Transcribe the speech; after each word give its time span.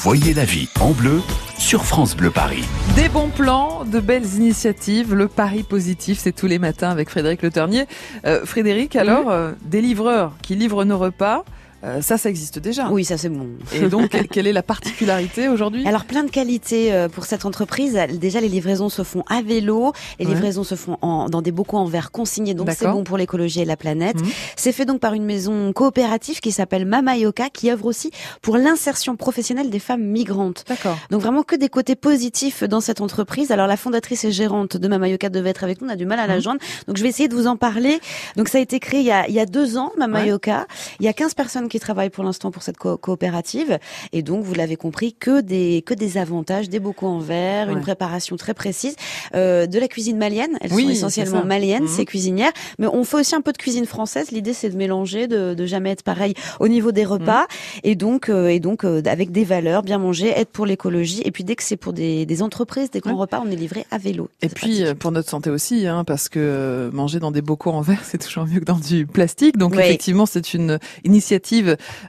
Voyez 0.00 0.32
la 0.32 0.44
vie 0.44 0.68
en 0.78 0.92
bleu 0.92 1.20
sur 1.58 1.84
France 1.84 2.16
Bleu 2.16 2.30
Paris. 2.30 2.62
Des 2.94 3.08
bons 3.08 3.30
plans, 3.30 3.84
de 3.84 3.98
belles 3.98 4.36
initiatives, 4.36 5.12
le 5.12 5.26
pari 5.26 5.64
positif, 5.64 6.20
c'est 6.20 6.30
tous 6.30 6.46
les 6.46 6.60
matins 6.60 6.90
avec 6.90 7.10
Frédéric 7.10 7.42
Le 7.42 7.50
Ternier. 7.50 7.86
Euh, 8.24 8.46
Frédéric, 8.46 8.94
alors, 8.94 9.28
euh, 9.28 9.50
des 9.64 9.80
livreurs 9.80 10.34
qui 10.40 10.54
livrent 10.54 10.84
nos 10.84 10.98
repas, 10.98 11.44
euh, 11.84 12.02
ça, 12.02 12.18
ça 12.18 12.28
existe 12.28 12.58
déjà. 12.58 12.88
Oui, 12.90 13.04
ça 13.04 13.16
c'est 13.16 13.28
bon. 13.28 13.46
Et 13.72 13.86
donc, 13.88 14.10
quelle 14.30 14.46
est 14.46 14.52
la 14.52 14.62
particularité 14.62 15.48
aujourd'hui? 15.48 15.86
Alors, 15.86 16.04
plein 16.04 16.24
de 16.24 16.30
qualités 16.30 16.92
euh, 16.92 17.08
pour 17.08 17.24
cette 17.24 17.44
entreprise. 17.44 17.98
Déjà, 18.20 18.40
les 18.40 18.48
livraisons 18.48 18.88
se 18.88 19.02
font 19.02 19.22
à 19.28 19.42
vélo, 19.42 19.92
les 20.18 20.26
Ouais. 20.26 20.34
livraisons 20.34 20.64
se 20.64 20.74
font 20.74 20.98
en, 21.02 21.28
dans 21.28 21.40
des 21.42 21.52
bocaux 21.52 21.76
en 21.78 21.84
verre 21.84 22.10
consignés, 22.10 22.54
donc 22.54 22.68
c'est 22.76 22.86
bon 22.86 23.04
pour 23.04 23.16
l'écologie 23.16 23.60
et 23.60 23.64
la 23.64 23.76
planète. 23.76 24.20
Mhm. 24.20 24.28
C'est 24.56 24.72
fait 24.72 24.84
donc 24.84 25.00
par 25.00 25.14
une 25.14 25.24
maison 25.24 25.72
coopérative 25.72 26.40
qui 26.40 26.50
s'appelle 26.52 26.84
Mama 26.84 27.16
Yoka, 27.16 27.48
qui 27.50 27.70
œuvre 27.70 27.86
aussi 27.86 28.10
pour 28.42 28.56
l'insertion 28.56 29.16
professionnelle 29.16 29.70
des 29.70 29.78
femmes 29.78 30.02
migrantes. 30.04 30.64
D'accord. 30.68 30.96
Donc 31.10 31.20
vraiment 31.22 31.42
que 31.42 31.54
des 31.56 31.68
côtés 31.68 31.94
positifs 31.96 32.64
dans 32.64 32.80
cette 32.80 33.00
entreprise. 33.00 33.50
Alors 33.52 33.66
la 33.66 33.76
fondatrice 33.76 34.24
et 34.24 34.32
gérante 34.32 34.76
de 34.76 34.88
Mama 34.88 35.08
Yoka 35.08 35.28
devait 35.28 35.50
être 35.50 35.64
avec 35.64 35.80
nous, 35.80 35.86
on 35.88 35.90
a 35.90 35.96
du 35.96 36.06
mal 36.06 36.18
à 36.18 36.26
la 36.26 36.36
Mhm. 36.36 36.42
joindre. 36.42 36.60
Donc 36.88 36.96
je 36.96 37.02
vais 37.02 37.08
essayer 37.08 37.28
de 37.28 37.34
vous 37.34 37.46
en 37.46 37.56
parler. 37.56 38.00
Donc 38.36 38.48
ça 38.48 38.58
a 38.58 38.60
été 38.60 38.80
créé 38.80 39.00
il 39.00 39.06
y 39.06 39.12
a, 39.12 39.28
il 39.28 39.34
y 39.34 39.40
a 39.40 39.46
deux 39.46 39.76
ans, 39.78 39.92
Mama 39.96 40.20
Ouais. 40.22 40.28
Yoka. 40.28 40.66
Il 41.00 41.06
y 41.06 41.08
a 41.08 41.12
15 41.12 41.34
personnes 41.34 41.67
qui 41.68 41.78
travaillent 41.80 42.10
pour 42.10 42.24
l'instant 42.24 42.50
pour 42.50 42.62
cette 42.62 42.76
co- 42.76 42.96
coopérative. 42.96 43.78
Et 44.12 44.22
donc 44.22 44.44
vous 44.44 44.54
l'avez 44.54 44.76
compris, 44.76 45.12
que 45.12 45.40
des, 45.40 45.82
que 45.84 45.94
des 45.94 46.18
avantages, 46.18 46.68
des 46.68 46.80
bocaux 46.80 47.06
en 47.06 47.18
verre, 47.18 47.70
une 47.70 47.80
préparation 47.80 48.36
très 48.36 48.54
précise, 48.54 48.96
euh, 49.34 49.66
de 49.66 49.78
la 49.78 49.88
cuisine 49.88 50.16
malienne. 50.18 50.56
Elles 50.60 50.72
Oui, 50.72 50.84
sont 50.84 50.90
essentiellement 50.90 51.44
maliennes, 51.44 51.82
Mhm. 51.84 51.88
ces 51.88 52.04
cuisinières. 52.04 52.52
Mais 52.78 52.86
on 52.86 53.04
fait 53.04 53.18
aussi 53.18 53.34
un 53.34 53.40
peu 53.40 53.52
de 53.52 53.58
cuisine 53.58 53.86
française. 53.86 54.30
L'idée 54.30 54.52
c'est 54.52 54.70
de 54.70 54.76
mélanger, 54.76 55.26
de, 55.28 55.54
de 55.54 55.66
jamais 55.66 55.90
être 55.90 56.02
pareil 56.02 56.34
au 56.60 56.68
niveau 56.68 56.92
des 56.92 57.04
repas. 57.04 57.42
Mhm. 57.42 57.80
Et 57.84 57.94
donc, 57.94 58.28
euh, 58.28 58.48
et 58.48 58.60
donc 58.60 58.84
euh, 58.84 59.02
avec 59.06 59.30
des 59.32 59.44
valeurs, 59.44 59.82
bien 59.82 59.98
manger, 59.98 60.28
être 60.28 60.50
pour 60.50 60.66
l'écologie. 60.66 61.22
Et 61.24 61.30
puis 61.30 61.44
dès 61.44 61.56
que 61.56 61.62
c'est 61.62 61.76
pour 61.76 61.92
des, 61.92 62.26
des 62.26 62.42
entreprises, 62.42 62.90
des 62.90 63.00
grands 63.00 63.12
Ouais. 63.12 63.20
repas, 63.20 63.42
on 63.44 63.50
est 63.50 63.56
livré 63.56 63.84
à 63.90 63.98
vélo. 63.98 64.28
Et 64.42 64.48
puis 64.48 64.68
pratique. 64.68 64.82
euh, 64.86 64.94
pour 64.94 65.12
notre 65.12 65.28
santé 65.28 65.50
aussi, 65.50 65.86
hein, 65.86 66.04
parce 66.04 66.28
que 66.28 66.38
euh, 66.40 66.90
manger 66.92 67.18
dans 67.20 67.30
des 67.30 67.42
bocaux 67.42 67.70
en 67.70 67.80
verre, 67.80 68.02
c'est 68.04 68.18
toujours 68.18 68.46
mieux 68.46 68.60
que 68.60 68.64
dans 68.64 68.78
du 68.78 69.06
plastique. 69.06 69.56
Donc 69.58 69.74
effectivement, 69.76 70.26
c'est 70.26 70.54
une 70.54 70.78
initiative 71.04 71.57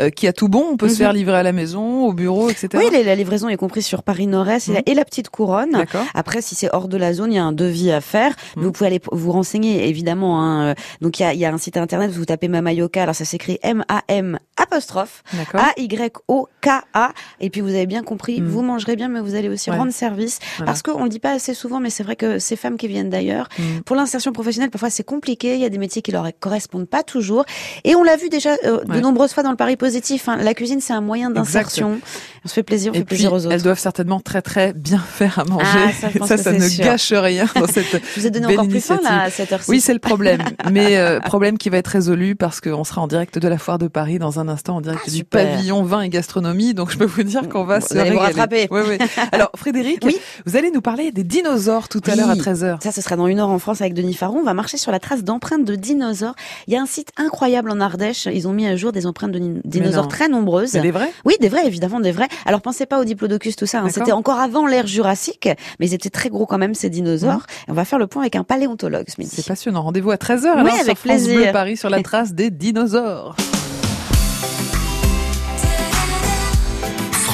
euh, 0.00 0.10
qui 0.10 0.26
a 0.26 0.32
tout 0.32 0.48
bon. 0.48 0.64
On 0.72 0.76
peut 0.76 0.88
se 0.88 0.94
Mhm. 0.94 0.98
faire 0.98 1.12
livrer 1.12 1.36
à 1.36 1.42
la 1.42 1.52
maison, 1.52 2.06
au 2.06 2.12
bureau, 2.12 2.50
etc. 2.50 2.68
oui, 2.76 2.84
la, 3.04 3.14
livraison 3.14 3.48
est 3.48 3.56
comprise 3.56 3.86
sur 3.86 4.02
Paris 4.02 4.26
Nord-Est 4.26 4.68
et 4.68 4.72
la- 4.72 4.78
Mhm. 4.78 4.84
et 4.86 4.94
la 4.94 5.04
petite 5.04 5.28
couronne. 5.30 5.72
D'accord. 5.72 6.04
Après, 6.14 6.40
si 6.42 6.54
c'est 6.54 6.68
hors 6.72 6.88
de 6.88 6.96
la 6.96 7.12
zone, 7.12 7.32
il 7.32 7.36
y 7.36 7.38
a 7.38 7.44
un 7.44 7.52
devis 7.52 7.90
à 7.92 8.00
faire. 8.00 8.32
Mais 8.56 8.60
Mhm. 8.62 8.66
Vous 8.66 8.72
pouvez 8.72 8.86
aller 8.86 9.00
vous 9.12 9.32
renseigner, 9.32 9.88
évidemment. 9.88 10.40
Hein. 10.42 10.64
Euh, 10.70 10.74
Donc, 11.00 11.18
il 11.18 11.22
y 11.22 11.26
a, 11.26 11.32
il 11.34 11.38
y 11.40 11.44
a 11.44 11.52
un 11.52 11.58
site 11.58 11.76
internet, 11.76 12.10
vous 12.10 12.24
tapez 12.24 12.48
Mamayoka. 12.48 13.02
Alors, 13.02 13.14
ça 13.14 13.24
s'écrit 13.24 13.58
M-A-M 13.62 14.38
apostrophe. 14.64 15.22
A-Y-O-K-A. 15.54 17.12
Et 17.40 17.50
puis, 17.50 17.60
vous 17.60 17.68
avez 17.68 17.86
bien 17.86 18.02
compris, 18.02 18.40
Mhm. 18.40 18.48
vous 18.48 18.62
mangerez 18.62 18.96
bien, 18.96 19.08
mais 19.08 19.20
vous 19.20 19.34
allez 19.34 19.48
aussi 19.48 19.70
Ouais. 19.70 19.76
rendre 19.76 19.92
service. 19.92 20.38
Voilà. 20.56 20.66
Parce 20.72 20.82
qu'on 20.82 21.02
le 21.04 21.08
dit 21.08 21.18
pas 21.20 21.32
assez 21.32 21.54
souvent, 21.54 21.80
mais 21.80 21.90
c'est 21.90 22.02
vrai 22.02 22.16
que 22.16 22.38
ces 22.38 22.56
femmes 22.56 22.76
qui 22.76 22.88
viennent 22.88 23.10
d'ailleurs, 23.10 23.48
Mhm. 23.58 23.82
pour 23.82 23.96
l'insertion 23.96 24.32
professionnelle, 24.32 24.70
parfois 24.70 24.90
c'est 24.90 25.04
compliqué. 25.04 25.54
Il 25.54 25.60
y 25.60 25.64
a 25.64 25.68
des 25.68 25.78
métiers 25.78 26.02
qui 26.02 26.12
leur 26.12 26.26
correspondent 26.40 26.88
pas 26.88 27.02
toujours. 27.02 27.44
Et 27.84 27.94
on 27.94 28.02
l'a 28.02 28.16
vu 28.16 28.28
déjà 28.28 28.54
euh, 28.64 28.84
de 28.84 29.00
nombreuses 29.00 29.32
fois 29.32 29.42
dans 29.42 29.50
le 29.50 29.56
pari 29.56 29.76
positif. 29.76 30.28
hein. 30.28 30.36
La 30.36 30.54
cuisine, 30.54 30.80
c'est 30.80 30.92
un 30.92 31.00
moyen 31.00 31.30
d'insertion. 31.30 32.00
On 32.44 32.48
se 32.48 32.54
fait 32.54 32.62
plaisir, 32.62 32.92
on 32.92 32.94
Et 32.94 32.98
fait 32.98 33.04
puis, 33.04 33.16
plaisir 33.16 33.32
aux 33.32 33.44
autres. 33.46 33.52
elles 33.54 33.62
doivent 33.62 33.78
certainement 33.78 34.20
très 34.20 34.42
très 34.42 34.72
bien 34.72 34.98
faire 34.98 35.38
à 35.38 35.44
manger. 35.44 35.64
Ah, 36.02 36.26
ça, 36.26 36.36
ça, 36.36 36.52
ne 36.52 36.60
sûr. 36.68 36.84
gâche 36.84 37.12
rien 37.12 37.46
dans 37.54 37.66
cette 37.66 38.00
Je 38.14 38.20
vous 38.20 38.26
ai 38.26 38.30
donné 38.30 38.46
belle 38.46 38.58
encore 38.60 38.68
plus 38.68 38.80
faim 38.84 39.00
là 39.02 39.22
à 39.22 39.30
cette 39.30 39.52
heure-ci. 39.52 39.70
Oui, 39.70 39.80
c'est 39.80 39.92
le 39.94 39.98
problème. 39.98 40.42
Mais 40.70 40.96
euh, 40.96 41.20
problème 41.20 41.58
qui 41.58 41.68
va 41.70 41.78
être 41.78 41.88
résolu 41.88 42.34
parce 42.36 42.60
qu'on 42.60 42.84
sera 42.84 43.00
en 43.00 43.06
direct 43.08 43.38
de 43.38 43.48
la 43.48 43.58
foire 43.58 43.78
de 43.78 43.88
Paris 43.88 44.18
dans 44.18 44.38
un 44.40 44.48
instant, 44.48 44.53
en 44.72 44.80
direct 44.80 45.02
Ah, 45.06 45.10
du 45.10 45.24
pavillon 45.24 45.82
vin 45.82 46.02
et 46.02 46.08
gastronomie. 46.08 46.74
Donc 46.74 46.90
je 46.90 46.98
peux 46.98 47.04
vous 47.04 47.22
dire 47.22 47.48
qu'on 47.48 47.64
va 47.64 47.78
Vous 47.80 47.86
se 47.88 47.96
allez 47.98 48.10
vous 48.10 48.18
régaler. 48.18 48.40
rattraper. 48.40 48.68
Oui, 48.70 48.80
oui. 48.88 48.98
Alors 49.32 49.50
Frédéric, 49.56 50.00
Oui. 50.04 50.16
vous 50.46 50.56
allez 50.56 50.70
nous 50.70 50.80
parler 50.80 51.12
des 51.12 51.24
dinosaures 51.24 51.88
tout 51.88 52.00
à 52.06 52.14
l'heure 52.16 52.30
à 52.30 52.34
13h. 52.34 52.82
Ça, 52.82 52.92
ce 52.92 53.00
sera 53.00 53.16
dans 53.16 53.26
une 53.26 53.38
heure 53.40 53.48
en 53.50 53.58
France 53.58 53.80
avec 53.80 53.94
Denis 53.94 54.14
Faron. 54.14 54.38
On 54.40 54.44
va 54.44 54.54
marcher 54.54 54.76
sur 54.76 54.92
la 54.92 54.98
trace 55.00 55.24
d'empreintes 55.24 55.64
de 55.64 55.74
dinosaures. 55.74 56.34
Il 56.66 56.74
y 56.74 56.76
a 56.76 56.80
un 56.82 56.86
site 56.86 57.10
incroyable 57.16 57.70
en 57.70 57.80
Ardèche. 57.80 58.26
Ils 58.32 58.48
ont 58.48 58.52
mis 58.52 58.66
à 58.66 58.76
jour 58.76 58.92
des 58.92 59.06
empreintes 59.06 59.32
de 59.32 59.60
dinosaures 59.64 60.08
très 60.08 60.28
nombreuses. 60.28 60.72
Des 60.72 60.90
vrais? 60.90 61.12
Oui, 61.24 61.34
des 61.40 61.48
vrais, 61.48 61.66
évidemment, 61.66 62.00
des 62.00 62.12
vrais. 62.12 62.28
Alors, 62.46 62.60
pensez 62.62 62.86
pas 62.86 63.00
aux 63.00 63.04
diplodocus, 63.04 63.56
tout 63.56 63.66
ça. 63.66 63.80
hein. 63.80 63.88
C'était 63.90 64.12
encore 64.12 64.38
avant 64.40 64.66
l'ère 64.66 64.86
jurassique, 64.86 65.48
mais 65.80 65.86
ils 65.88 65.94
étaient 65.94 66.10
très 66.10 66.28
gros 66.28 66.46
quand 66.46 66.58
même, 66.58 66.74
ces 66.74 66.90
dinosaures. 66.90 67.46
Et 67.66 67.70
on 67.70 67.74
va 67.74 67.84
faire 67.84 67.98
le 67.98 68.06
point 68.06 68.22
avec 68.22 68.36
un 68.36 68.44
paléontologue 68.44 69.06
ce 69.08 69.20
midi. 69.20 69.32
C'est 69.34 69.46
passionnant. 69.46 69.82
Rendez-vous 69.82 70.10
à 70.10 70.16
13h 70.16 70.42
Oui, 70.42 70.48
alors 70.60 70.70
sur 70.72 70.80
avec 70.82 70.96
France 70.98 70.98
plaisir. 71.02 71.40
Bleu 71.42 71.52
Paris 71.52 71.76
sur 71.76 71.90
la 71.90 72.02
trace 72.02 72.32
des 72.34 72.50
dinosaures. 72.50 73.36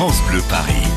France 0.01 0.23
Bleu 0.23 0.41
Paris. 0.49 0.90